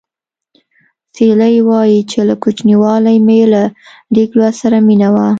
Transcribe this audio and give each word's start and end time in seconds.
سیلۍ 1.15 1.55
وايي 1.67 1.99
چې 2.09 2.19
له 2.29 2.35
کوچنیوالي 2.43 3.15
مې 3.25 3.41
له 3.53 3.63
لیک 4.13 4.29
لوست 4.37 4.57
سره 4.63 4.77
مینه 4.87 5.09
وه 5.13 5.25